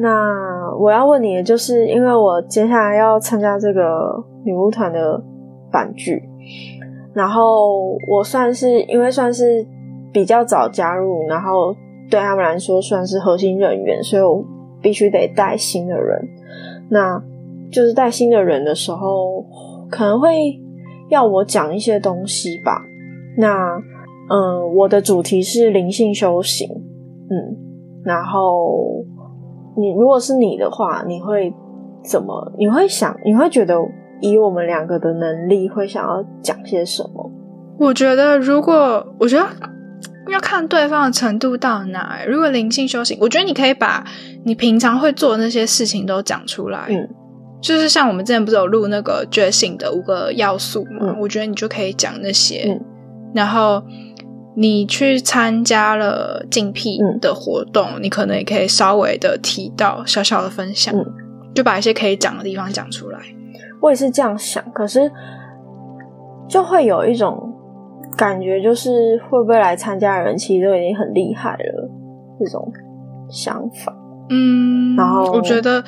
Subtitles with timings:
[0.00, 5.20] 那我要问你就是，因为我接下来要参加这个女巫团的
[5.72, 6.22] 版剧，
[7.12, 9.66] 然后我算是因为算是
[10.12, 11.74] 比较早加入，然后
[12.08, 14.44] 对他们来说算是核心人员，所以我
[14.80, 16.28] 必须得带新的人。
[16.88, 17.20] 那
[17.72, 19.44] 就是带新的人的时候，
[19.90, 20.60] 可能会
[21.08, 22.80] 要我讲一些东西吧。
[23.36, 23.76] 那
[24.30, 26.68] 嗯，我的主题是灵性修行，
[27.28, 27.56] 嗯，
[28.04, 29.04] 然后。
[29.78, 31.54] 你如果是你的话，你会
[32.02, 32.52] 怎么？
[32.58, 33.16] 你会想？
[33.24, 33.76] 你会觉得
[34.20, 37.30] 以我们两个的能力，会想要讲些什么？
[37.78, 39.46] 我觉得，如果我觉得
[40.28, 42.24] 要看对方的程度到哪。
[42.26, 44.04] 如果灵性修行，我觉得你可以把
[44.44, 46.86] 你平常会做的那些事情都讲出来。
[46.88, 47.08] 嗯，
[47.62, 51.16] 就是像我们之前不是有录那个觉醒的五个要素嘛？
[51.20, 52.80] 我觉得你就可以讲那些，嗯、
[53.32, 53.80] 然后。
[54.60, 60.92] 你去参加了竞聘的活动，你可能也可以稍微的提到小小的分享，
[61.54, 63.20] 就把一些可以讲的地方讲出来。
[63.80, 65.08] 我也是这样想，可是
[66.48, 67.54] 就会有一种
[68.16, 71.88] 感觉，就是会不会来参加的人其实都已经很厉害了，
[72.40, 72.72] 这种
[73.30, 73.94] 想法。
[74.28, 75.80] 嗯，然后我觉得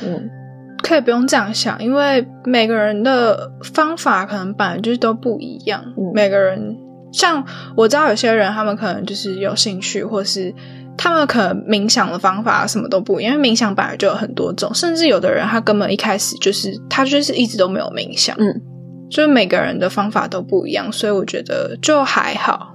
[0.81, 5.83] 可以不用这样想，因为每个人的方法可能本来就是都不一样，
[6.15, 6.77] 每个人。
[7.13, 7.45] 像
[7.77, 10.55] 我知道有些人，他们可能就是有兴趣，或是
[10.97, 18.63] 他们可能冥想的方法什么都不一样，因为冥想本来就有很多种，甚至有的人他根本一开始就是他就是一直都没有冥想，嗯，
[19.11, 22.75] 就是每个人的方法都不一样，所以我觉得就还好，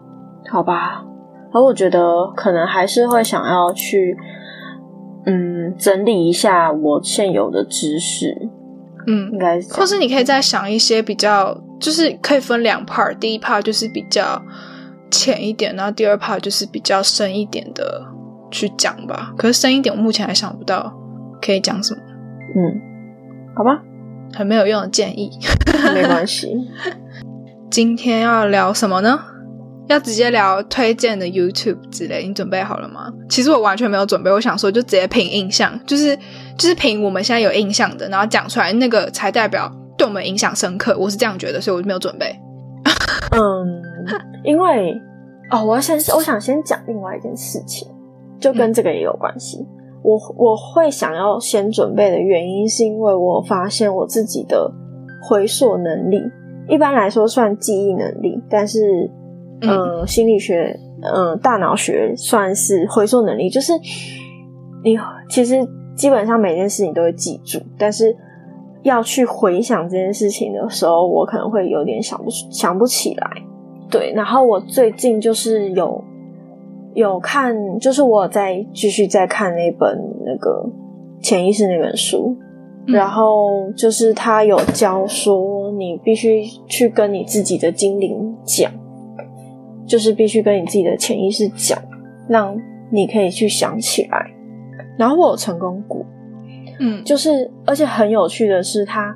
[0.51, 1.03] 好吧。
[1.53, 1.99] 而我觉得
[2.35, 4.17] 可能还是会想要去，
[5.25, 8.35] 嗯，整理一下我现有的知识，
[9.07, 11.61] 嗯，应该是，或是你可以再想一些比较。
[11.85, 14.41] 就是可以分两 part，第一 part 就是比较
[15.11, 18.01] 浅一点，然后第二 part 就是比较深一点的
[18.49, 19.31] 去讲吧。
[19.37, 20.91] 可是深一点，我目前还想不到
[21.39, 22.01] 可以讲什么。
[22.55, 22.81] 嗯，
[23.55, 23.83] 好吧，
[24.33, 25.29] 很没有用的建议，
[25.93, 26.47] 没关系。
[27.69, 29.19] 今天要聊什么呢？
[29.87, 32.27] 要直接聊推荐的 YouTube 之类。
[32.27, 33.13] 你准备好了吗？
[33.29, 36.17] 其实我完全没有准备，我想说就直接凭印象，就是
[36.57, 39.71] 就是凭我们现在有印象的，然后讲出来那个才代表。
[39.97, 42.35] 对我们影响深刻，我是这样觉得，所以我就没有准备。
[43.31, 43.81] 嗯，
[44.43, 44.93] 因为
[45.49, 47.87] 哦，我要先，我想先讲另外一件事情，
[48.39, 49.65] 就跟这个也有关系。
[50.03, 54.71] 我我会想要先准备的原因，是因为我发现我自己的
[55.27, 56.21] 回溯能力，
[56.67, 59.09] 一般来说算记忆能力，但是
[59.61, 63.73] 嗯，心理学嗯，大脑学算是回溯能力，就是
[64.83, 64.97] 你
[65.29, 68.15] 其实基本上每件事情都会记住，但是。
[68.85, 73.27] 要去回想这件事情的时候，我可能会有点想不想不起来。
[73.89, 76.03] 对，然后我最近就是有
[76.93, 80.63] 有看，就是我在继续在看那本那个
[81.19, 82.37] 潜意识那本书，
[82.85, 88.71] 然后就是他有教说，你必须去跟你自己的精灵讲，
[89.87, 91.81] 就是必须跟你自己的潜意识讲，
[92.29, 92.55] 让
[92.91, 94.27] 你可以去想起来。
[94.95, 96.05] 然后我有成功过。
[96.79, 99.15] 嗯，就是，而且很有趣的是，他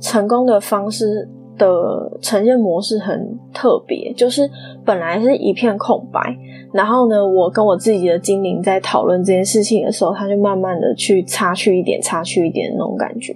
[0.00, 4.48] 成功的方式的呈现模式很特别，就是
[4.84, 6.36] 本来是一片空白，
[6.72, 13.34] 然后呢，我跟我自己的精灵在讨论这件事情的时候，他就慢慢的去擦去一点，擦去一点那种感觉，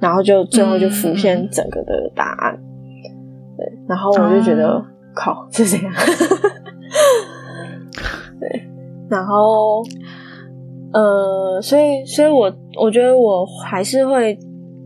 [0.00, 2.58] 然后就最后就浮现整个的答案。
[3.56, 4.84] 对，然后我就觉得，
[5.14, 5.92] 靠，是这样。
[8.40, 8.62] 对，
[9.08, 9.82] 然后。
[10.94, 14.38] 呃，所以，所以我我觉得我还是会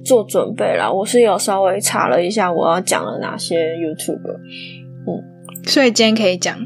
[0.02, 0.90] 做准备啦。
[0.90, 4.26] 我是有稍微查了一下我要讲了哪些 YouTube，
[5.06, 5.20] 嗯，
[5.66, 6.56] 所以今天可以讲，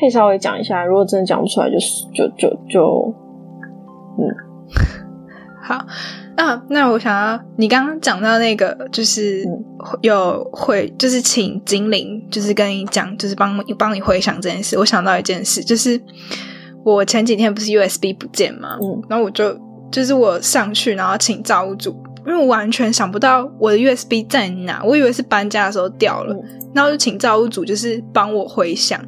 [0.00, 0.84] 可以稍微讲一下。
[0.84, 3.14] 如果真的讲不出来，就是就就就，
[4.18, 4.26] 嗯，
[5.62, 5.86] 好。
[6.36, 9.44] 那那我想要你刚刚讲到那个，就是
[10.00, 14.76] 有会，就是请精灵，就是跟你讲，就是帮帮你回想这件事。
[14.78, 16.00] 我想到一件事，就是。
[16.84, 18.78] 我前几天不是 USB 不见吗？
[18.80, 19.58] 嗯，然后我就
[19.90, 21.90] 就是我上去，然后请造物主，
[22.26, 26.34] 因为我完全想不到我的 USB 在哪，我以为是搬家的时候掉了，
[26.74, 29.00] 然后就请造物主就是帮我回想，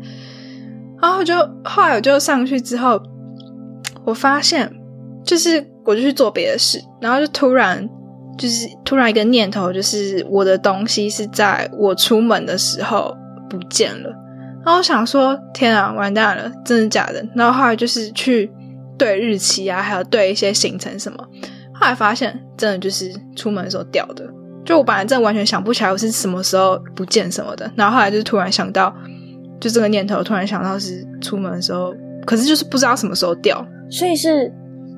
[1.00, 1.34] 然后就
[1.64, 3.00] 后来我就上去之后，
[4.04, 4.70] 我发现
[5.24, 7.88] 就是我就去做别的事，然后就突然
[8.36, 13.16] 就是突然一个念头，就是我的东西是在我出门的时候
[13.48, 14.14] 不见了。
[14.64, 17.25] 然后我想说，天啊，完蛋了，真的假的？
[17.35, 18.50] 然后后来就是去
[18.97, 21.19] 对日期啊，还有对一些行程什么，
[21.75, 24.25] 后来发现真的就是出门的时候掉的。
[24.64, 28.94] 就我本来真的完全想不起来我是什么时候不见什么的，然后后来就是突然想到，
[29.61, 31.93] 就这个念头突然想到是出门的时候，
[32.25, 34.49] 可是就是不知道什么时候掉，所以是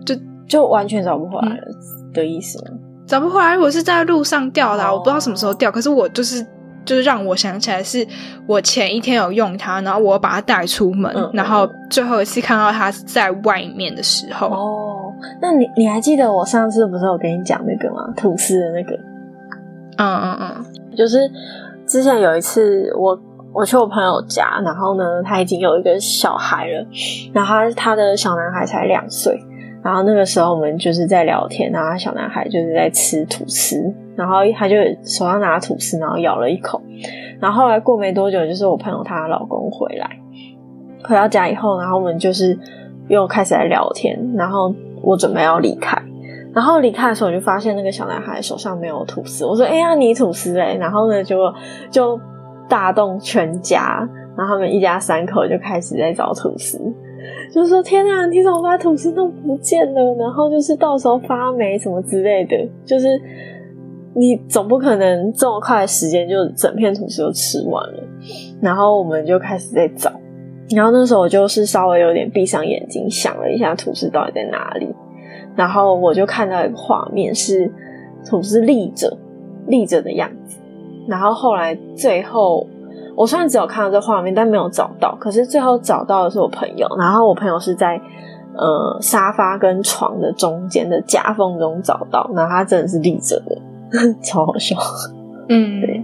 [0.05, 0.14] 就
[0.46, 1.64] 就完全找不回来了
[2.12, 2.76] 的意思吗？
[3.06, 6.46] 找不回来，我是在路上掉的，我不知道什么时候掉，可是我就是
[6.84, 8.06] 就是让我想起来是
[8.46, 14.48] 我前一天有用它，然后我把它带出门，然后最后一次看到它在外面的时候。
[14.48, 18.12] 哦，那你你还记得我上次不是有跟你讲那个吗？
[18.16, 18.94] 吐司的那个。
[19.96, 21.31] 嗯嗯嗯，就是
[21.86, 23.16] 之前有一次，我
[23.52, 26.84] 我去我朋友家，然后呢，他已经有一个小孩了，
[27.32, 29.40] 然后他他的小男孩才两岁，
[29.84, 33.76] 然后那个时候我们就是在聊天，然后小男孩就是在吃吐司，
[34.16, 36.81] 然后他就手上拿吐司，然后咬了一口，
[37.40, 40.08] 然后后来过没多久，就是我朋友她老公回来，
[41.02, 42.58] 回到家以后，然后我们就是
[43.08, 46.00] 又开始来聊天，然后我准备要离开。
[46.55, 49.44] 然后离开的时候，我就发现那个小男孩手上没有吐司。
[49.44, 51.52] 我说：“哎呀，你吐司嘞！”然后呢，就
[51.90, 52.17] 就
[52.69, 56.81] 大动全家，然后他们一家三口就开始在找吐司，
[57.52, 60.14] 就说：“天啊，你怎么把吐司都不见了？
[60.17, 63.20] 然后就是到时候发霉什么之类的，就是
[64.14, 68.02] 你总不可能这么快的时间就整片吐司都吃完了。”
[68.62, 70.11] 然后我们就开始在找，
[70.70, 74.88] 然后那时候我就是稍微有点闭上眼睛想了一下吐司到底在哪里。
[75.56, 77.70] 然后我就看到一个画面，是
[78.26, 79.16] 吐司立着
[79.66, 80.58] 立着的样子。
[81.06, 82.67] 然后后来最后，
[83.14, 85.17] 我虽然只有看到这画面，但没有找到。
[85.20, 88.00] 可是最后找到的是我朋友，然后我朋友是在
[88.56, 92.28] 呃沙发跟床的中间的夹缝中找到。
[92.34, 93.56] 然后他真的是立着的，
[94.23, 94.76] 超好笑。
[95.49, 96.02] 嗯，对。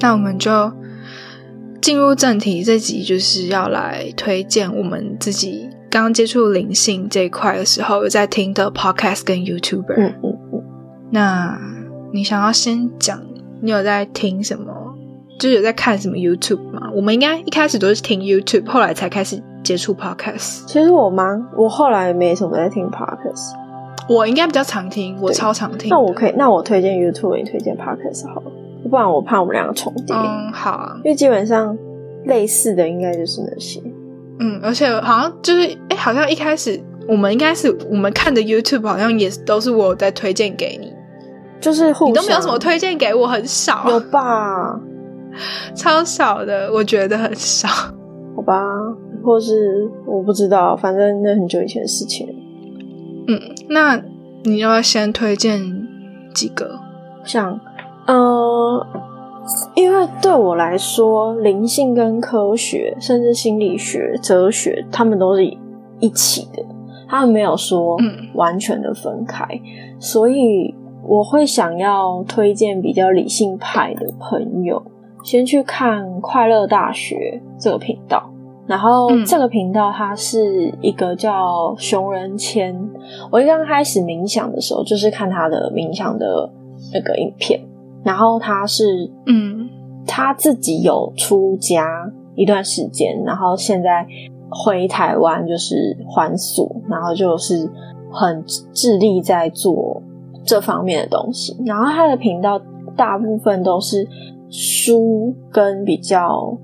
[0.00, 0.72] 那我们就。
[1.78, 9.94] 进入正题，这集就是要来推荐我们自己刚接触灵性这一块的时候有在听的 podcast 跟 YouTuber。
[9.96, 10.64] 嗯嗯嗯。
[11.12, 11.56] 那
[12.12, 13.22] 你想要先讲
[13.60, 14.96] 你有在听什么，
[15.38, 16.90] 就是有在看什么 YouTube 吗？
[16.92, 20.64] 我们应该一开始都是听 YouTube，后来才开始接触 podcast。
[20.66, 21.24] 其实我吗？
[21.56, 23.52] 我后来没什么在听 podcast。
[24.08, 25.90] 我应该比较常听，我超常听。
[25.90, 28.52] 那我可以，那我推荐 YouTube，你推荐 podcast 好了。
[28.88, 30.14] 不然我怕我们两个重叠。
[30.14, 31.76] 嗯，好啊，因为基本上
[32.26, 33.82] 类似的应该就是那些。
[34.38, 40.92] 嗯，而且好像就是，哎，好像一开始我们应该是我们看的 YouTube，好像也都是我在推荐给你，
[41.60, 44.78] 就是你都没有什么推荐给我，很少，有吧？
[45.74, 47.68] 超少的，我觉得很少。
[48.36, 48.62] 好吧，
[49.26, 52.28] 或是我不知道，反正那很久以前的事情。
[53.26, 54.00] 嗯，那
[54.44, 55.60] 你要不要先推荐
[56.32, 56.78] 几个？
[57.24, 57.58] 像。
[58.06, 58.86] 呃，
[59.74, 65.44] 因为对我来说，灵性跟科学，甚至心理学、哲学，他们都是
[65.98, 66.64] 一起的，
[67.08, 67.96] 他们没有说
[68.34, 69.44] 完全的分开，
[69.98, 74.80] 所以我会想要推荐比较理性派的朋友，
[75.24, 78.30] 先去看快乐大学这个频道。
[78.66, 82.76] 然后这个频道它是一个叫熊仁谦，
[83.30, 86.50] 我一刚开始冥想的时候，就是看他的冥想的
[86.92, 87.60] 那个影片。
[88.02, 89.68] 然后他是，嗯，
[90.06, 91.84] 他自己有出家
[92.34, 94.06] 一段时间，然后现在
[94.48, 97.68] 回台湾就是还俗，然后就是
[98.12, 100.02] 很致力在做
[100.44, 101.56] 这方面的东西。
[101.64, 102.60] 然后他的频道
[102.96, 104.08] 大部分都是
[104.48, 106.56] 书跟比较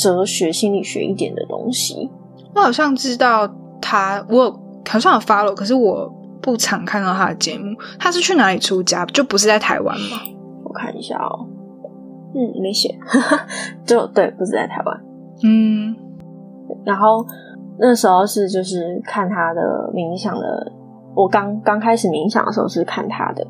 [0.00, 2.10] 哲学、心理学一点的东西。
[2.54, 3.48] 我好像知道
[3.80, 4.50] 他，我
[4.88, 6.08] 好像有 follow，可是我
[6.40, 7.76] 不常看到他的节目。
[7.98, 9.04] 他是去哪里出家？
[9.06, 10.18] 就不是在台湾吗？
[10.64, 11.46] 我看一下哦，
[12.34, 12.94] 嗯，没写，
[13.86, 15.00] 就对，不是在台湾，
[15.42, 15.96] 嗯，
[16.84, 17.24] 然后
[17.78, 20.72] 那时候是就是看他的冥想的，
[21.14, 23.46] 我刚刚开始冥想的时候是看他的，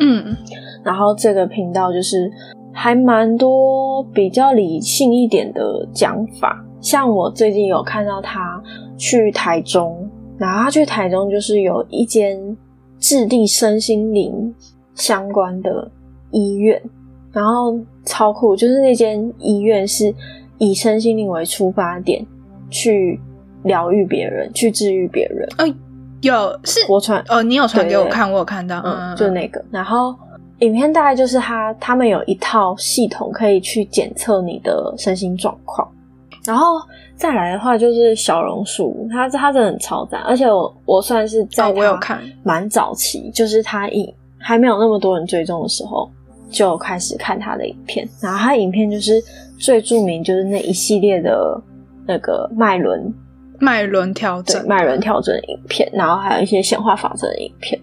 [0.00, 0.36] 嗯嗯，
[0.82, 2.30] 然后这个频道就是
[2.76, 8.62] 还蛮多比较理性一点的讲法，像我最近有看到他
[8.98, 12.56] 去台中，然后他去台中就是有一间
[13.00, 14.54] 智力身心灵
[14.94, 15.90] 相关的。
[16.32, 16.82] 医院，
[17.32, 20.12] 然后超酷，就是那间医院是
[20.58, 22.22] 以身心灵为出发点
[22.68, 23.18] 去
[23.62, 25.48] 疗愈别人，去治愈别人。
[25.56, 25.74] 哦，
[26.20, 29.64] 有是我传哦，你有传给我看，我有看到，嗯，就那个。
[29.70, 30.14] 然后
[30.60, 35.86] 影片大概就是他他们有一套系统可以去检测你的身心状况。
[36.44, 36.80] 然后
[37.16, 46.08] 再来的话就是小榕树，它它真的很超赞，而且我我算是在哦我有看，蛮早期，就是他影还没有那么多人追踪的时候，
[46.48, 48.08] 就开始看他的影片。
[48.20, 49.20] 然后他的影片就是
[49.58, 51.60] 最著名，就是那一系列的
[52.06, 53.12] 那个脉轮
[53.58, 57.80] 脉轮调对整，脉轮调整的影片，然后还有一些显化法则的影片。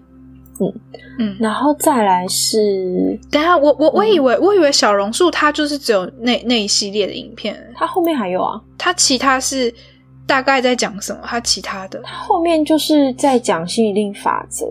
[0.59, 0.73] 嗯
[1.19, 1.37] 嗯。
[1.39, 9.73] 然后再来是等下，我我我以嗯为、我以为小榕树它就是只有那那一系列的影片，它后面还有啊，它其他是
[10.25, 11.21] 大概在讲什么？
[11.25, 12.01] 它其他的。
[12.03, 14.65] 它后面就是在讲吸引力法则，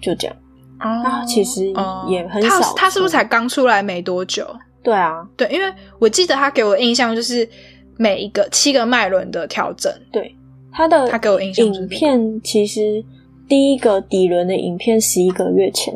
[0.00, 0.36] 就这样。
[0.80, 1.02] 哦。
[1.04, 1.72] 它其实
[2.08, 4.46] 也很它少它是不是才刚出来没多久？
[4.80, 7.46] 对啊，对，因为我记得他给我的印象就是
[7.98, 10.34] 每一个七个脉轮的调整，对，
[10.72, 13.04] 他的他给我印象就是影片其实
[13.48, 15.94] 第一个底轮的影片十一个月前，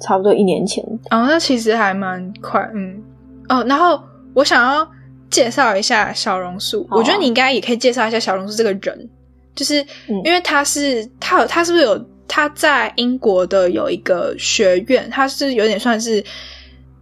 [0.00, 0.82] 差不多一年前。
[1.10, 3.02] 哦，那其实还蛮快，嗯，
[3.48, 4.00] 哦，然后
[4.32, 4.88] 我想要
[5.30, 9.08] 介绍一下小榕树，我觉得你应该也可以介绍一下小榕树这个人，
[9.54, 10.16] 就是嗯。
[10.24, 16.24] 因为他是他有他是不是有他在英国的有一个学院，他是有点算是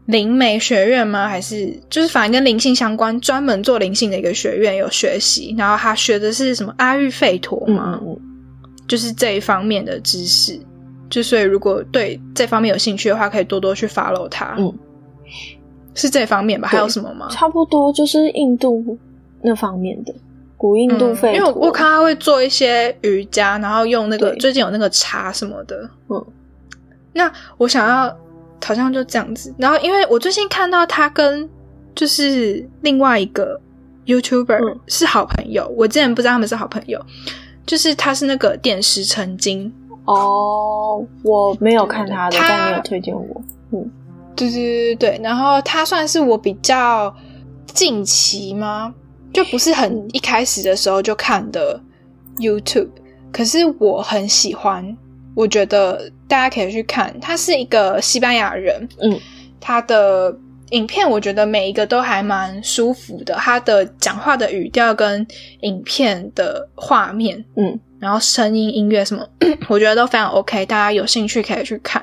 [0.06, 1.28] 灵媒学院吗？
[1.28, 8.00] 还是就是反正跟灵性相关，专门做灵性的一个学院有学习，然后他学的是什么阿育吠陀嗯吗？
[8.88, 10.60] 就是这一方面的知识。
[11.10, 14.54] 就所以如果对这方面有兴趣的话，可以多多去 follow 他。
[14.58, 14.72] 嗯，
[15.94, 16.68] 是这方面吧？
[16.68, 17.28] 对还有什么吗？
[17.30, 18.98] 差不多就是印度
[19.42, 20.12] 那方面的
[20.56, 25.88] 古印度嗯、因为我我看他会做一些瑜伽，然后用那个最近有那个茶什么的。
[26.08, 26.26] 嗯，
[27.12, 28.16] 那我想要
[28.64, 29.54] 好像就这样子。
[29.58, 31.48] 然后因为我最近看到他跟
[31.94, 33.60] 就是另外一个
[34.06, 36.98] YouTuber、嗯是好朋友，我之前不知道他们是好朋友，
[37.66, 39.73] 就是他是那个点石成金。
[40.06, 43.42] 哦，我没有看他的，他但你有推荐我。
[44.37, 47.14] 对对对对对，然后他算是我比较
[47.66, 48.92] 近期吗？
[49.33, 51.80] 就不是很一开始的时候就看的
[52.37, 52.90] YouTube，
[53.33, 54.97] 可是我很喜欢，
[55.35, 57.18] 我觉得大家可以去看。
[57.21, 59.18] 他是一个西班牙人，嗯，
[59.59, 60.37] 他的
[60.71, 65.26] 影片我觉得每一个都还蛮舒服的，他的讲话的语调跟
[65.61, 69.26] 影片的画面，嗯，然后声音、音乐什么，
[69.68, 72.02] 我觉得都非常 OK，大家有兴趣可以去看。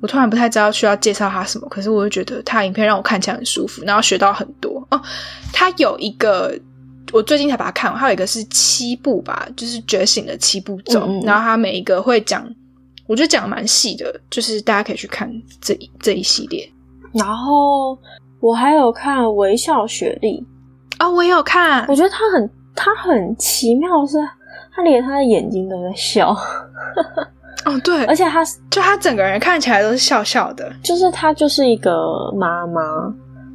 [0.00, 5.00] 我突然不太知道需要介绍他什么，可是我就觉得他的影片让我看起来很舒服，然后学到很多哦。
[5.52, 6.58] 他有一个，
[7.12, 12.44] 我最近才把它看完，还有一个是七步吧，就是觉醒的七步骤，嗯嗯然后他每一个会讲，
[13.06, 16.68] 我觉得讲的蛮细的，就是大家可以去看这一这一系列。
[17.12, 17.98] 然后
[18.40, 20.44] 我还有看微笑雪莉，
[20.98, 24.18] 哦，我也有看我，觉得他很他很奇妙的是，
[24.74, 26.30] 他连他的眼睛都在笑，
[27.64, 30.72] 哦，对， 而且他就他整个人看起来都是笑笑的。
[30.82, 32.80] 就是他就是一个妈妈，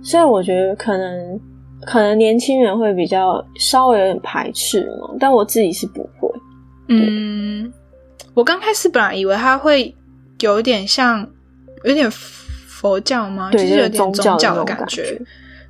[0.02, 1.40] 所以我觉得可能
[1.86, 6.30] 可能年轻人会比较稍微有点排斥嘛，但我自己是不会。
[6.90, 7.72] 嗯，
[8.34, 9.94] 我刚开始本来以为他会
[10.40, 11.28] 有点像，
[11.84, 12.10] 有点
[12.80, 13.50] 佛教吗？
[13.52, 15.04] 对，就是有点宗宗教的感觉。
[15.04, 15.22] 觉。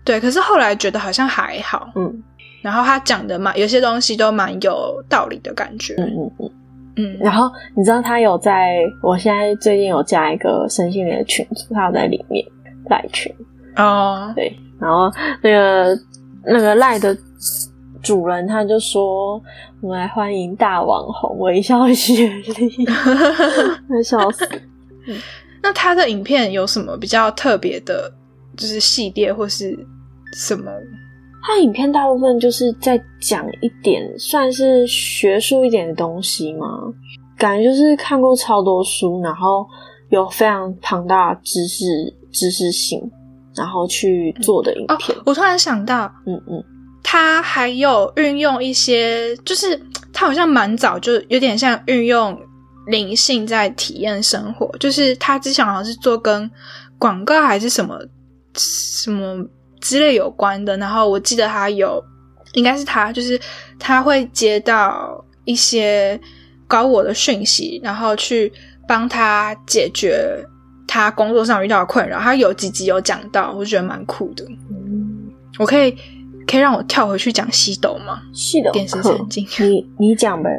[0.03, 1.89] 对，可是后来觉得好像还好。
[1.95, 2.23] 嗯
[2.61, 5.93] 然后他讲的嘛有些东西都蛮有道理的感觉。
[5.97, 6.51] 嗯嗯嗯。
[6.97, 12.43] 嗯，然后你知道他有在，我现在最近有加一个身心灵的群组，他有在里面
[12.89, 13.33] 赖群。
[13.75, 15.09] 哦，对，然后
[15.41, 15.97] 那个
[16.43, 17.15] 那个赖的
[18.01, 19.41] 主人他就说
[19.81, 22.85] ：“我们来欢迎大网红微笑雪莉。
[23.87, 24.43] ”快笑死！
[25.67, 28.09] 那他的影片有什么比较特别的，
[28.55, 29.77] 就是系列或是
[30.33, 30.71] 什么？
[31.43, 36.65] 他影片大部分就是在讲一点算是学术一点的东西吗，
[37.37, 39.67] 感觉就是看过超多书，然后
[40.07, 41.85] 有非常庞大的知识
[42.31, 43.01] 知识性，
[43.53, 46.63] 然后去做的影哦片。，我突然想到，嗯嗯
[47.03, 49.77] 他还有运用一些，就是
[50.13, 52.37] 他好像蛮早就有点像运用
[52.87, 56.49] 灵性在体验生活，就是他之前好像是做跟
[56.97, 57.99] 广告还是什么
[58.55, 59.45] 什么
[59.79, 62.03] 之类有关的，然后我记得他有，
[62.53, 63.39] 应该是他，就是
[63.77, 66.19] 他会接到一些
[66.67, 68.51] 高我的讯息，然后去
[68.87, 70.43] 帮他解决
[70.87, 72.19] 他工作上遇到的困扰。
[72.19, 74.45] 他有几集有讲到，我就觉得蛮酷的。
[74.69, 75.29] 嗯，
[75.59, 75.91] 我可以
[76.47, 78.21] 可以让我跳回去讲西斗吗？
[78.33, 79.45] 是的，点石可成金。
[79.59, 80.49] 你你讲呗。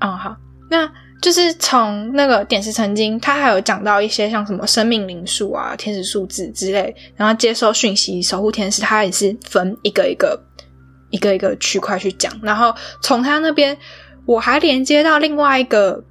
[0.00, 0.36] 哦，好，
[0.70, 0.90] 那
[1.22, 10.38] 就是从那个点石成金，他还有讲到一些像什么生命灵数啊、天使数字之类，然后接收讯息、守护天使，他也是分一个一个、
[11.10, 12.32] 一个一个区块去讲。
[12.42, 13.76] 然后从他那边，
[14.26, 16.02] 我还连接到另外一个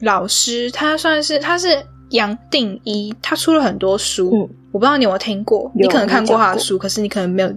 [0.00, 7.48] 老师，他算是他是杨定一，他出了很多书，嗯我不知道你有没有听过，你可能看过他的书，可是你可能没有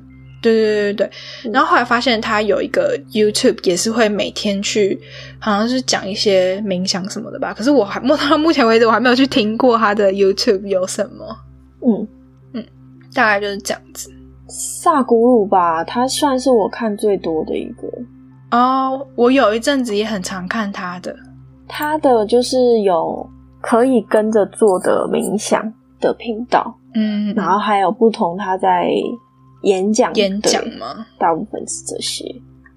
[0.41, 1.51] 对对对对对。
[1.51, 4.99] 然后后来发现他有一个 YouTube 也是会每天去，
[5.39, 7.53] 好像是讲一些冥想什么的吧。
[7.53, 11.37] 可是我还到目前为止我还没有去听过他的 YouTube 有什么。
[11.85, 12.07] 嗯
[12.53, 12.65] 嗯，
[13.13, 14.09] 大概就是这样子。
[14.47, 17.87] 萨古鲁吧，他算是我看最多的一个。
[18.51, 21.13] 哦，我有一阵子也很常看他的。
[21.67, 23.29] 他的就是有
[23.59, 25.61] 可以跟着做的冥想
[25.99, 28.89] 的频道，嗯，然后还有不同他在
[29.67, 31.05] 演讲演讲吗？
[31.19, 32.23] 大部分是这些。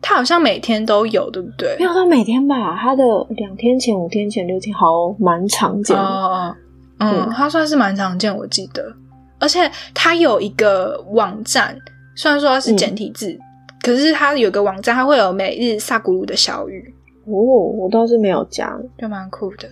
[0.02, 1.76] 他好像每天都有，对不对？
[1.78, 3.04] 没有到每天吧，他的
[3.36, 6.56] 两天前、五天前、六天，好蛮常见的。
[6.98, 8.92] 嗯，他算是蛮常见，我记得。
[9.38, 11.76] 而且他有一个网站，
[12.14, 13.38] 虽然说是简体字，
[13.82, 16.94] 可是他有个网站，他会有每日萨古鲁的小语。
[17.26, 19.68] 哦，我倒是没有加，就蛮酷的。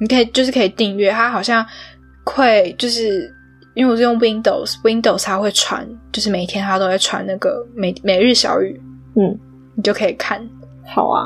[0.00, 1.64] 你可以就是可以订阅，他好像
[2.24, 3.32] 会就是
[3.74, 8.80] 因为我是用 Windows，Windows 它会传，就是每天它都会传那个每每日小语。
[9.16, 9.38] 嗯，
[9.74, 10.46] 你就可以看。
[10.86, 11.24] 好啊，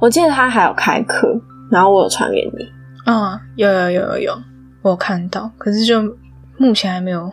[0.00, 2.72] 我记得他还有开课，然后我有传给你。
[3.06, 4.42] 嗯，有有有有有，
[4.82, 6.16] 我有看到，可是就。
[6.56, 7.32] 目前还没有，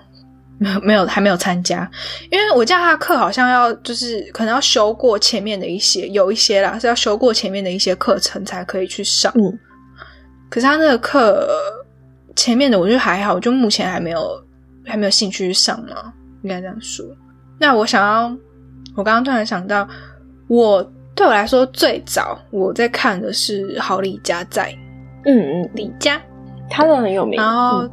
[0.57, 1.87] 没有没有还没有参加，
[2.31, 9.31] 因为我记得他的课好像要就是可能要修过前面的一些，有一些啦是要修过前面的一些课程才可以去上。
[9.35, 9.59] 嗯，
[10.49, 11.47] 可是他那个课
[12.35, 14.43] 前面的我觉得还好，就目前还没有
[14.91, 17.05] 还没有兴趣去上嘛，应该这样说。
[17.57, 18.23] 那我想要，
[18.95, 19.87] 我刚刚突然想到，
[20.47, 24.75] 我对我来说最早我在看的是好李家在，
[25.25, 26.21] 嗯嗯，李家
[26.69, 27.87] 他的很有名，然后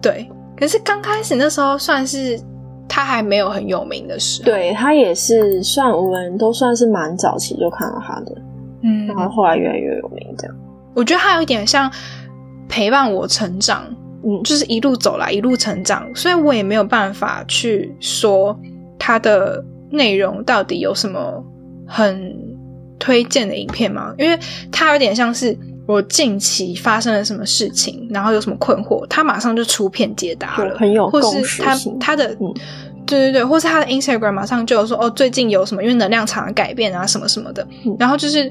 [0.00, 0.28] 对。
[0.56, 2.40] 可是刚开始那时候算是
[2.88, 8.32] 他还没有很有名的时候，对他也是算我们都算是蛮早期就看到他的，
[8.82, 10.56] 嗯，然后后来越来越有名这样。
[10.94, 11.90] 我觉得他有一点像
[12.68, 13.84] 陪伴我成长，
[14.24, 18.58] 嗯，就是一路走来一路成长，所以我也没有办法去说
[18.98, 21.44] 他的内容到底有什么
[21.86, 22.36] 很
[22.98, 24.14] 推荐的影片吗？
[24.18, 24.38] 因为
[24.70, 25.56] 他有点像是。
[25.84, 32.28] 我近期发生了什么事情，然后有什么困惑，他马上就出片解答了，很有或是他他的，
[33.04, 37.66] 对对对，或是他的 Instagram 马上就有说哦，最近有什么因为能量场的改变啊，什么什么的，
[37.98, 38.50] 然后就是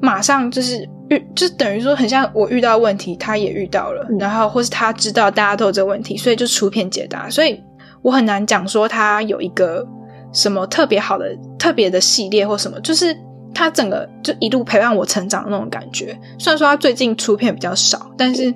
[0.00, 7.62] 马上就是遇，就等于说很像我遇到问题，他也遇到了，然后或是他知道大家都有这个问题，所以就出片解答，所以
[8.02, 9.86] 我很难讲说他有一个
[10.32, 13.16] 什么特别好的特别的系列或什么，就是。
[13.52, 16.16] 他整个就一路陪伴我成长的那种感觉。
[16.38, 18.54] 虽然说他最近出片比较少，但是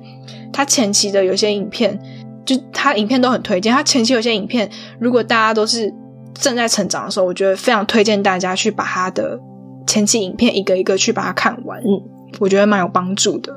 [0.53, 1.99] 他前期的有些影片，
[2.47, 3.75] 就他影片都很推荐。
[3.75, 5.93] 他前期有些影片，如果大家都是
[6.33, 9.38] 正在成长的时候，我觉得非常推荐大家去把他的
[9.85, 11.81] 前期影片一个一个去把它看完。
[11.81, 12.01] 嗯，
[12.40, 13.55] 我觉得蛮有帮助的。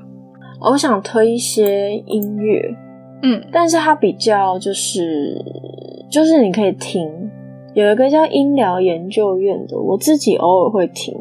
[0.59, 2.75] 我想推一些音乐，
[3.21, 5.43] 嗯，但是它比较就是
[6.09, 7.09] 就是你可以听。
[7.73, 11.13] 有一个叫音疗研究院的，我自己偶尔会听，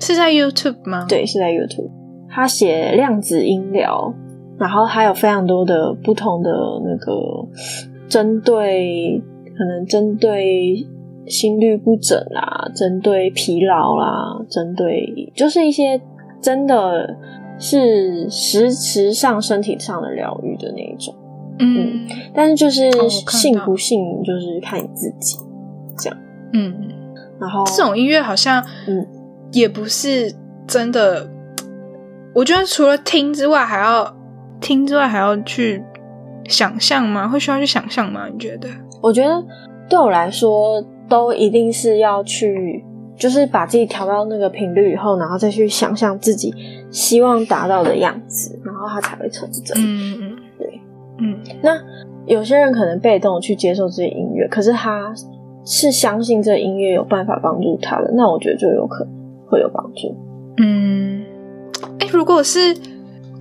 [0.00, 1.04] 是在 YouTube 吗？
[1.06, 1.90] 对，是在 YouTube。
[2.26, 4.14] 他写量子音疗，
[4.58, 6.50] 然后还有非常多的不同的
[6.84, 7.12] 那个
[8.08, 9.20] 针对，
[9.58, 10.86] 可能针对
[11.26, 16.00] 心律不整啊，针对疲劳啦，针对就是一些
[16.40, 17.16] 真的
[17.58, 21.14] 是实质上身体上的疗愈的那一种。
[21.58, 22.90] 嗯，但是就是
[23.28, 25.38] 信不信，就是看你自己。
[25.98, 26.18] 这样
[26.54, 26.74] 嗯，
[27.38, 29.06] 然后这种音乐好像，嗯，
[29.52, 30.34] 也不是
[30.66, 31.28] 真的。
[32.34, 34.16] 我觉得除了听之外，还要
[34.60, 35.82] 听之外，还要去
[36.48, 37.28] 想象吗？
[37.28, 38.26] 会需要去想象吗？
[38.32, 38.68] 你觉得？
[39.02, 39.44] 我觉得
[39.88, 42.84] 对我来说，都一定是要去，
[43.20, 46.52] 就是把自己调到那个频率以后，然后再去想象自己
[46.90, 49.78] 希望达到的样子，然后它才会成真。
[49.78, 50.80] 嗯嗯，对，
[51.18, 51.38] 嗯。
[51.62, 51.78] 那
[52.26, 55.14] 有些人可能被动去接受这些音乐，可是他。
[55.62, 59.12] 是相信这音乐有办法帮助他的，那我觉得就有可能
[59.46, 60.16] 会有帮助。
[60.56, 61.22] 嗯，
[61.98, 62.74] 哎，如果是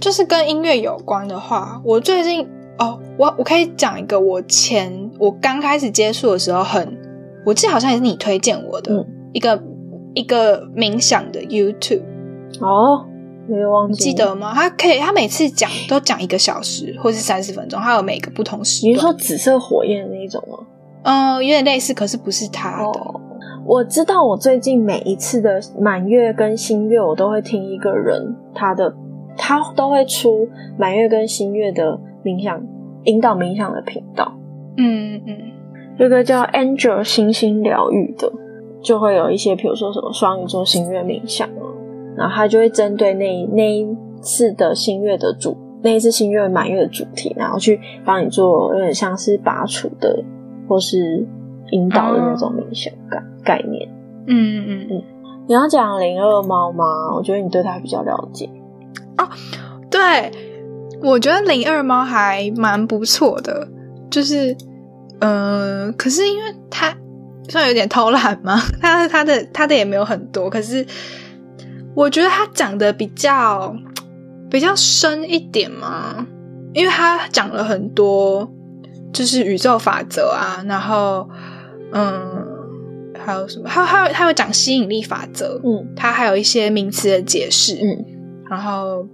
[0.02, 2.46] 就是跟音乐有关的话，我最近
[2.78, 6.98] 哦，我我可以讲一个，我前我刚开始接触的时候，很
[7.46, 9.58] 我记得好像也是你推荐我的一个
[10.14, 12.04] 一个冥想的 YouTube
[12.62, 13.06] 哦，
[13.48, 14.54] 没有忘记记得吗？
[14.54, 20.58] 他可以，他每次讲都讲一个小时或是三十分钟，他有每个不同时你是说紫色火焰那一种吗？
[21.04, 23.00] 嗯，有点类似，可是不是他的。
[23.66, 28.94] 我知道，我最近每一次的满月跟新月，我都会听一个人他的，
[29.38, 32.60] 他都会出满月跟新月的冥想
[33.04, 34.34] 引导冥想的频道。
[34.76, 35.38] 嗯嗯，
[36.00, 38.32] 有个叫 Angel 星星疗愈的，
[38.82, 41.64] 就会有一些，比如说什么双鱼座新月冥想啊，
[42.18, 43.88] 然后他就会针对那那一
[44.22, 50.24] 次的新月的主，那一次新月满月的主题，然后去帮你做有点像是拔除的。
[50.68, 51.26] 或是
[51.72, 53.90] 引导的那种冥想概概念。
[54.28, 55.04] 嗯嗯嗯。
[55.48, 56.86] 你要讲零二猫吗？
[57.16, 58.48] 我觉得你对它比较了解。
[59.18, 59.28] 哦，
[59.90, 60.32] 对，
[61.02, 63.68] 我觉得零二猫还蛮不错的，
[64.12, 64.56] 就是，
[65.22, 66.96] 呃，可是因为它
[67.50, 68.62] 算有点偷懒吗？
[68.82, 70.86] 但是他的他的也没有很多，可是
[71.96, 73.76] 我觉得他讲的比较
[74.50, 76.26] 比较深一点嘛，
[76.74, 78.50] 因为他讲了很多，
[79.12, 81.30] 就是宇宙法则啊，然后，
[81.94, 82.48] 嗯。
[83.22, 83.68] 还有什么？
[83.68, 88.06] 还有还有还有讲吸引力法则，嗯，他还有一些名词的解释，嗯，
[88.50, 89.06] 然后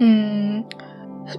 [0.00, 0.64] 嗯，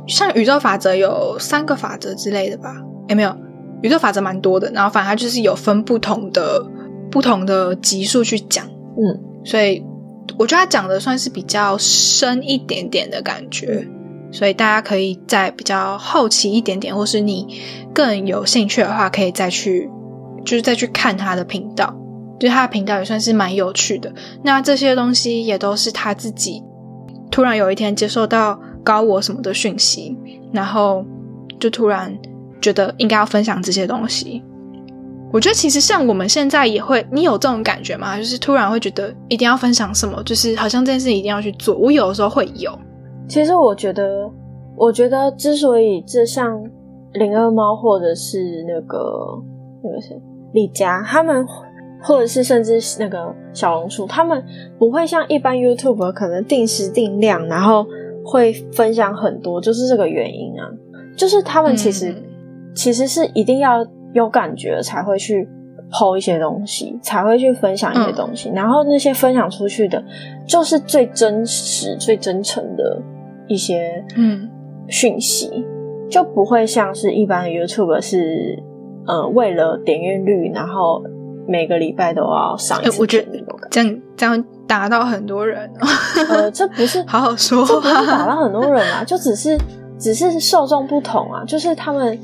[0.07, 2.75] 像宇宙法则有三个法则之类的吧？
[3.09, 3.35] 哎，没有，
[3.83, 4.71] 宇宙法则蛮多的。
[4.71, 6.65] 然后反正它就是有分不同的
[7.11, 8.65] 不同的级数去讲，
[8.97, 9.83] 嗯，所以
[10.39, 13.87] 我觉得他讲的算是比较深一点点的感觉，
[14.31, 17.61] 所以大家可以在比较好奇一点点，或是你
[17.93, 19.87] 更有兴趣的话，可以再去
[20.43, 21.95] 就是再去看他的频道。
[22.39, 24.11] 就他的频道也算是蛮有趣的，
[24.43, 26.61] 那这些东西也都是他自己
[27.31, 30.17] 突然有一天接受到高我什么的讯息，
[30.51, 31.05] 然后
[31.59, 32.17] 就突然
[32.63, 34.41] 觉得应该要分享这些东西。
[35.31, 38.17] 我觉得其实像我们现在也会，你有这种感觉吗？
[38.17, 41.75] 就是突然会觉得一定要分享什么，就是好像这件事一定要去做。
[41.75, 42.71] 我有的时候会有。
[43.27, 44.31] 其实我觉得，
[44.77, 46.63] 我觉得之所以这像
[47.13, 48.97] 零二猫或者是那个
[49.83, 50.19] 那个谁
[50.53, 51.45] 李佳他们。
[52.05, 54.43] 或者是甚至那个小红书，他们
[54.77, 57.87] 不会像一般 YouTube 可能定时定量，然后
[58.25, 60.67] 会分享很多，就是这个原因啊。
[61.15, 62.13] 就是他们其实
[62.75, 65.47] 其实是一定要有感觉才会去
[65.91, 68.51] 剖一些东西，才会去分享一些东西。
[68.53, 70.03] 然后那些分享出去的，
[70.47, 73.01] 就是最真实、最真诚的
[73.47, 74.49] 一些嗯
[74.87, 75.65] 讯息，
[76.09, 78.61] 就不会像是一般的 YouTube 是
[79.07, 81.03] 呃为了点阅率，然后。
[81.45, 83.27] 每个礼拜都要上一次，我觉得
[83.69, 85.69] 这样这样打到很多人。
[86.29, 89.57] 呃，这不是 好好说，这不是打到很多人啊，就只是
[89.99, 92.17] 只是受众不同啊，就是他们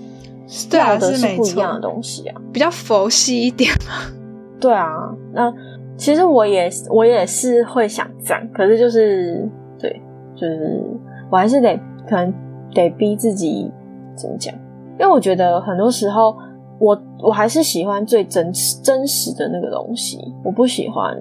[0.71, 4.11] 要的是不一样的东西啊，比较佛系一点嘛。
[4.59, 4.87] 对啊，
[5.33, 5.53] 那
[5.97, 9.47] 其实我也我也是会想这样，可是就是
[9.79, 10.01] 对，
[10.35, 10.83] 就是
[11.31, 12.33] 我还是得可能
[12.73, 13.71] 得逼自己
[14.15, 14.53] 怎么讲，
[14.99, 16.35] 因为我觉得很多时候。
[16.81, 21.13] 我我还是喜欢最真真实的那个东西，我不喜欢，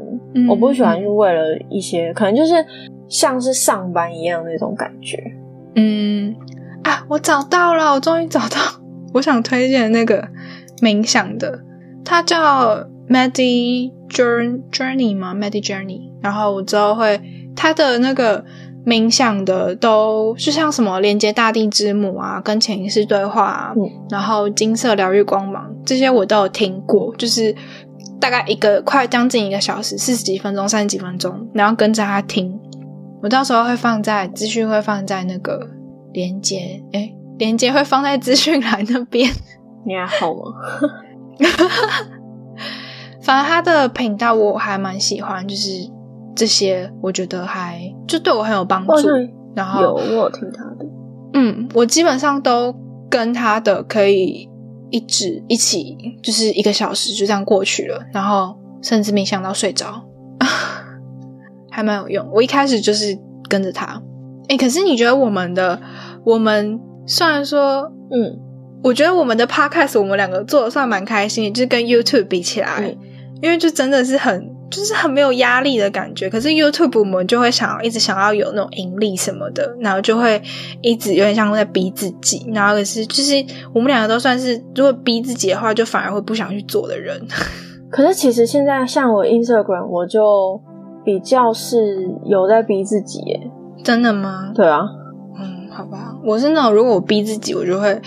[0.49, 2.65] 我不喜欢，就为了一些可能就是
[3.09, 5.21] 像是上班一样那种感觉。
[5.75, 6.33] 嗯
[6.85, 8.57] 啊，我找到了，我终于找到，
[9.19, 10.27] 我想推荐那个
[10.81, 11.61] 冥想的，
[12.05, 17.21] 它叫 Medi Journey 吗？Medi Journey，然后我之后会
[17.55, 18.45] 它的那个。
[18.87, 23.75] 冥想的都是像什么连接大地之母啊，跟潜意识对话啊，
[24.09, 27.55] 然后金色疗愈光芒这些我都有听过，就是
[28.19, 32.59] 大概一个快将近一个小时，四十几分钟、三十几分钟，然后跟着他听。
[33.21, 35.69] 我到时候会放在资讯，会放在那个
[36.15, 39.31] 连接，哎，连接会放在资讯栏那边。
[39.87, 40.41] 你还好吗？
[43.23, 45.91] 反正他的频道我还蛮喜欢，就是。
[46.37, 49.09] 这些我觉得还就对我很有帮助。
[49.57, 50.87] 然后有我有听他的，
[51.33, 52.73] 嗯，我基本上都
[53.11, 54.49] 跟他的可以
[54.91, 60.01] 一直一起，就是一个小时就这样过去了，然后甚至没想到睡着，
[61.73, 62.31] 还蛮有用。
[62.33, 64.01] 我一开始就是跟着他，
[64.47, 65.81] 哎，可是你觉得我们的
[66.25, 68.39] 我们虽然说，嗯，
[68.85, 72.97] 我觉得我们的 podcast 我们两个做的算蛮开心，就是跟 YouTube 比起来，
[73.43, 74.57] 因为就真的是很。
[74.71, 80.43] 就是很没有压力的感觉，可是 YouTube 我们就会想要一直想要有那种盈利什么的，然后就会
[80.83, 83.33] 一直有点像在逼自己，然后可是就是
[83.73, 87.19] 我们两个都算是如果逼自己的话，就反而会不想去做的人。
[87.91, 90.61] 可是其实现在像我 Instagram，我就
[91.03, 93.51] 比较是有在逼自己，耶。
[93.83, 94.53] 真的吗？
[94.55, 94.98] 对啊，嗯，
[95.79, 98.01] 好吧，我是那种如果我逼自己，我就会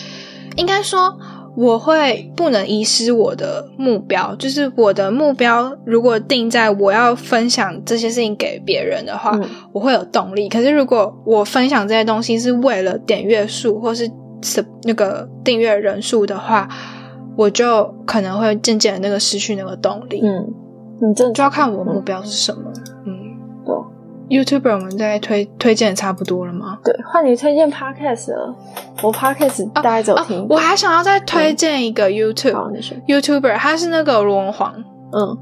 [0.57, 1.17] 应该说。
[1.53, 9.37] 我会不能遗失我的目标，就是我的目标如果定在我要分享这些事情给别人的话，
[9.73, 10.47] 我会有动力。
[10.47, 14.09] 可是如果我分享这些东西是为了点阅数或是
[14.41, 16.69] 什那个订阅人数的话，
[17.35, 20.21] 我就可能会渐渐的那个失去那个动力。
[20.23, 20.47] 嗯，
[21.01, 22.71] 你这就要看我目标是什么。
[24.31, 26.79] YouTuber 我们在推推荐差不多了吗？
[26.85, 28.55] 对，换你推荐 Podcast 了。
[29.03, 30.47] 我 Podcast 大家走听。
[30.49, 32.53] 我还想要再推荐一个 YouTube
[33.07, 34.73] YouTuber，他是那个罗文黄，
[35.11, 35.37] 嗯，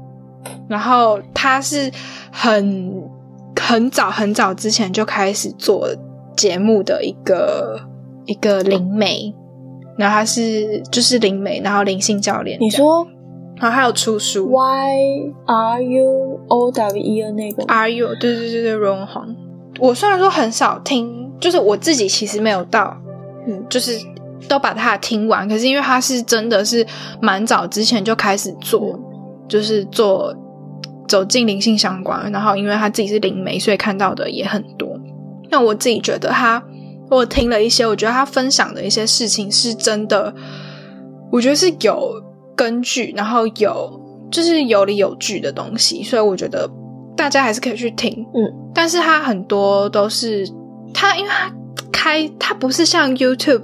[0.68, 1.88] 然后他是
[2.32, 3.08] 很
[3.60, 5.88] 很早很早之前就开始做
[6.36, 7.80] 节目的一个
[8.24, 9.32] 一个灵媒，
[9.96, 12.58] 然后他是就是灵媒，然后灵性教练。
[12.60, 13.06] 你说
[13.60, 19.36] 然后还有出书，Y R U O W E 的那个 R U，对对对对，罗文煌。
[19.78, 22.96] 我虽然说很少听，就是我自己其实没有到，
[23.46, 24.00] 嗯，就是
[24.48, 25.46] 都把它听完。
[25.46, 26.86] 可是因为他是真的是
[27.20, 28.98] 蛮早之前就开始做，
[29.46, 30.34] 就是做
[31.06, 34.98] 走进灵性相关，然后因为他自己是灵媒，所以看到的也很多。
[35.50, 36.62] 那我自己觉得他，
[37.10, 40.34] 我听了一些，我觉得他分享的一些事情是真的，
[41.30, 42.29] 我觉得是有。
[42.60, 46.70] 根据，然后有就是有理有据的东西，所以我觉得
[47.16, 48.12] 大家还是可以去听。
[48.34, 50.46] 嗯，但是它很多都是
[50.92, 51.50] 它，因为它
[51.90, 53.62] 开它不是像 YouTube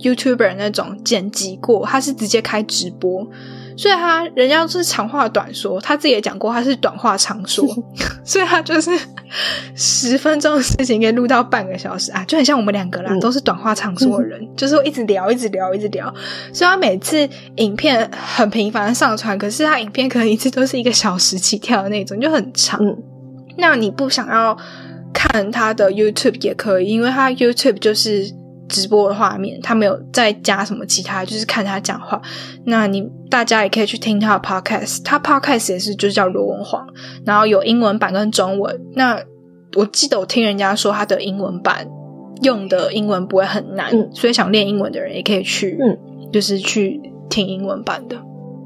[0.00, 3.24] YouTuber 那种剪辑过，它是直接开直播。
[3.82, 7.66] 所以他人家是长话短说，他自己也讲过他是短话长说，
[8.24, 8.92] 所以他就是
[9.74, 16.06] 十分钟的事情可以录到半个小时啊，就很像我们两个啦，都是短话长说的人， 就是会一直聊，一直聊，一直聊。
[16.52, 22.78] 所以他每次影片很频繁的上传，可是他影片可能一次都是一个小时起跳的那种，就很长。
[23.56, 24.56] 那你不想要
[25.12, 28.40] 看他的 YouTube 也可以，因为他 YouTube 就是。
[28.72, 32.20] 直播的画面，他没有再加什么其他，就是看他讲话。
[32.64, 36.86] 那你大家也可以去听他的 podcast，他 podcast 也是就是叫罗文煌，
[37.26, 38.80] 然后有英文版跟中文。
[38.94, 39.22] 那
[39.76, 41.86] 我记得我听人家说他的英文版
[42.40, 48.16] 用的英文不会很难，所以想练英文的人也可以去，嗯，就是去听英文版的。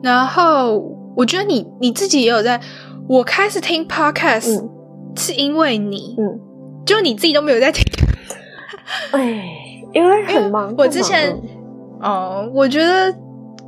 [0.04, 0.78] 然后
[1.16, 2.60] 我觉得你你自己也有在，
[3.08, 4.68] 我开始听 podcast
[5.16, 6.38] 是因为你，嗯，
[6.86, 7.82] 就你自己都没有在听，
[9.10, 9.65] 哎。
[9.96, 11.34] 因为很忙，我之前
[12.02, 13.10] 哦，我觉得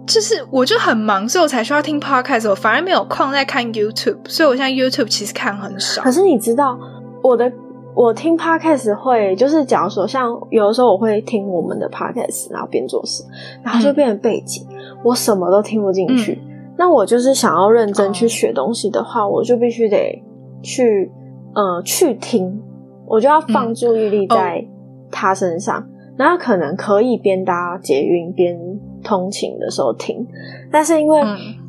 [0.06, 6.02] 就是我就很忙，所以我才需要听 podcast，我反而没有空在看 YouTube，所以我现在 YouTube 其实看很少。
[6.02, 6.78] 可是你知道，
[7.22, 7.50] 我的
[7.94, 13.24] 我听 podcast 会就是假如说，像有的时候我会听我们的 podcast，然后边做事，
[13.62, 14.66] 然后就变成背景，
[15.02, 16.38] 我什么都听不进去。
[16.76, 20.22] 那我就是想要认真去学东西的话，我就必须得
[20.62, 21.10] 去
[21.54, 22.60] 呃去听，
[23.06, 24.66] 我就要放注意力在
[25.10, 25.74] 他身上。
[25.74, 28.58] 然后可能可以边搭捷运边
[29.04, 30.26] 通勤的时候听，
[30.72, 31.20] 但是因为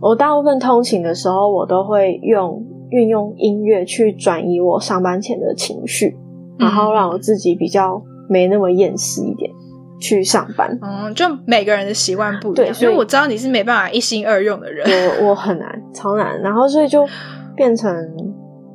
[0.01, 6.17] 我大部分通勤的时候，我都会用运用音乐去转移我上班前的情绪，
[6.57, 9.51] 然后让我自己比较没那么厌世一点
[10.01, 10.79] 去上班。
[10.81, 14.87] 嗯，就每个人的习惯不一样，所以我知道你是没办法一心二用的人，
[15.21, 16.41] 我我很难，超难。
[16.41, 17.05] 然后所以就
[17.55, 17.93] 变成，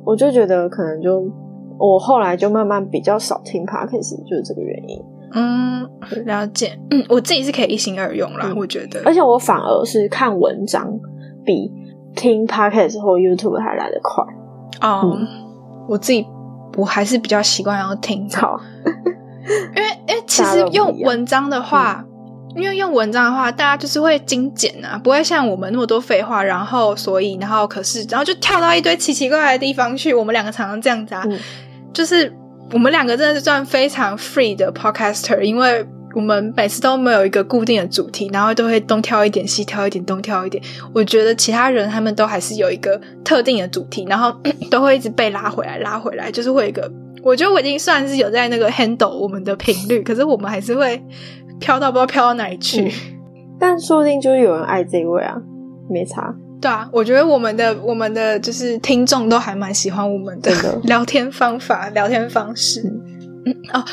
[0.05, 1.29] 我就觉得可能就
[1.77, 4.97] 我后来就慢慢比较少听 podcast，就是这个原因。
[5.37, 5.85] 嗯，
[6.25, 6.79] 了解。
[6.89, 9.01] 嗯，我自己是可以一心二用啦，我觉得。
[9.03, 10.87] 而且我反而是看文章
[11.45, 11.69] 比
[12.15, 14.23] 听 podcast 或 YouTube 还来得快。
[14.79, 15.17] 哦，
[15.89, 16.25] 我自己
[16.77, 18.29] 我还是比较习惯要听。
[18.29, 18.57] 好，
[19.75, 22.05] 因为因为其实用文章的话，
[22.55, 30.13] 因为用文章的话，大家就是会精简啊，不会像我们那么多废话，然后所以然后可是然后就跳到一堆奇奇怪怪的地方去。
[30.13, 31.27] 我们两个常常这样子啊，
[31.91, 32.33] 就是。
[32.71, 40.61] 我们两个真的是算非常 free 的 podcaster，因为我们每次都没有一个固定的主题，然后都会东挑一点，西挑一点，东挑一点。
[40.93, 44.33] 我觉得其他人他们都还是有一个特定的主题，然后
[44.71, 46.91] 都会一直被拉回来，拉回来，就是会一个。
[47.23, 51.01] 我觉得我已经算是有在那个 handle 我们的频率，可是我们还是会
[51.59, 52.91] 飘到不知道飘到哪里去。
[53.59, 55.35] 但说不定就是有人爱这位啊，
[55.89, 56.35] 没差。
[56.65, 60.51] 对啊，我觉得我们的我们的就是听众都还蛮喜欢我们的
[60.85, 62.81] 聊天方法、聊天方式。
[63.45, 63.85] 嗯哦，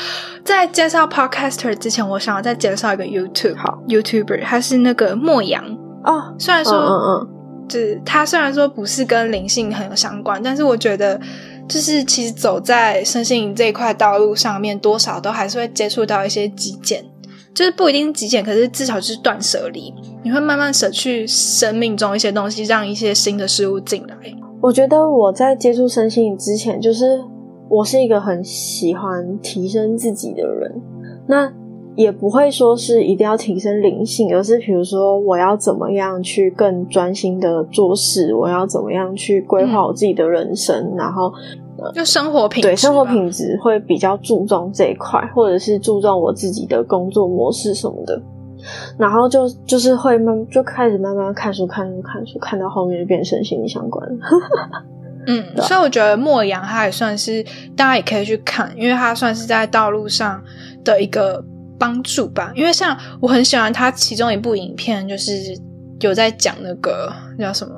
[0.43, 5.63] 在介绍 Podcaster 之前，我想要再介绍一个 YouTube 好 YouTuber，他是那个莫阳
[6.03, 6.33] 哦。
[6.39, 7.29] 虽然说，嗯嗯，
[7.69, 11.21] 就是他虽然说不是跟灵性很有相关，但是我觉得
[11.69, 17.05] 就是其实走在身心这一块道路上面，多少都还是会接触到一些极简。
[17.53, 19.93] 就是不一定极简，可是至少就是断舍离。
[20.23, 24.15] 你会慢慢舍去生命中一些东西，让一些新的事物进来。
[24.61, 27.21] 我觉得我在接触身心灵之前，就是
[27.69, 30.81] 我是一个很喜欢提升自己的人。
[31.27, 31.53] 那
[31.95, 41.31] 也不会说是一定要提升灵性，而是比如说我要怎么样去更专心的做事，我要怎么样去规划我自己的人生，然后。
[41.93, 48.21] 就生活品质，对生活品质会比较注重这一块，或者是注重我自己的工作模式什么的，
[48.97, 54.07] 然后就就是会慢就开始慢慢看书看书看书，看到后面就变成心理相关。
[55.25, 57.41] 嗯，所以我觉得莫阳他也算是
[57.77, 60.43] 大家也可以去看，因为他算是在道路上
[60.83, 61.41] 的一个
[61.79, 62.51] 帮助吧。
[62.55, 65.57] 因为像我很喜欢他其中一部影片，就是
[66.01, 67.73] 有在讲那个叫什么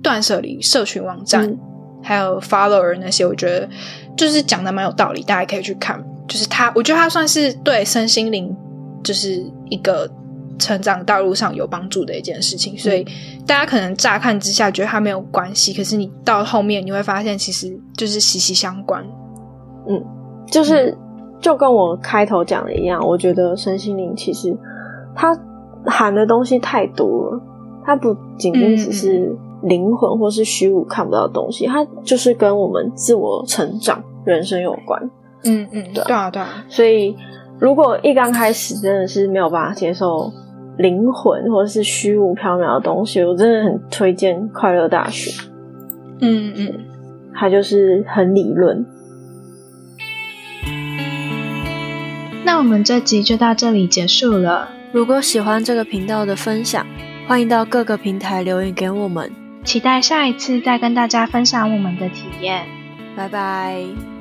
[0.00, 1.58] 断舍离社群网站。
[2.04, 3.68] 还有 follower 那些，我觉得
[4.16, 6.00] 就是讲的蛮有道理，大家可以去看。
[6.28, 8.54] 就是他，我觉得他算是对身心灵
[9.02, 10.10] 就是一个
[10.58, 12.78] 成长道路上有帮助的一件事情。
[12.78, 13.04] 所以
[13.46, 19.04] 大家可能乍看之下觉得他没有关系，可是你到后面你会发现，其实就是息息相关。
[19.86, 20.02] 嗯，
[20.46, 20.96] 就是
[21.42, 24.56] 就跟我开头讲的一样，我觉得身心灵其实
[25.14, 25.38] 它
[25.84, 27.42] 含的东西太多了，
[27.84, 35.10] 它不仅仅只是灵魂或是虚无看不到的东西，它就是跟我们自我成长、人生有关。
[35.44, 36.64] 嗯嗯，对啊对啊。
[36.68, 37.16] 所以
[37.58, 40.32] 如果一刚开始真的是没有办法接受
[40.78, 45.30] 灵魂或者是虚无缥缈的东西，我真的很推荐快乐大学。
[46.20, 46.72] 嗯嗯，
[47.34, 48.86] 它就是很理论。
[52.44, 54.68] 那我们这集就到这里结束了。
[54.92, 56.86] 如果喜欢这个频道的分享，
[57.26, 59.30] 欢迎到各个平台留言给我们。
[59.64, 62.66] 期待下一次再跟大家分享我们的体验。
[63.16, 64.13] 拜拜。